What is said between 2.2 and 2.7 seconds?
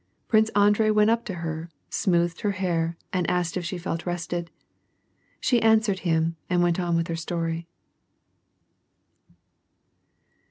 her